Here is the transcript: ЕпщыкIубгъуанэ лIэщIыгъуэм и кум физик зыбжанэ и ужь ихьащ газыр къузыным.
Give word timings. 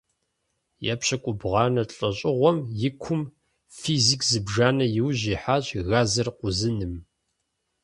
ЕпщыкIубгъуанэ 0.93 1.83
лIэщIыгъуэм 1.89 2.57
и 2.87 2.89
кум 3.01 3.21
физик 3.79 4.21
зыбжанэ 4.29 4.85
и 4.99 5.01
ужь 5.07 5.25
ихьащ 5.33 5.65
газыр 5.89 6.27
къузыным. 6.37 6.95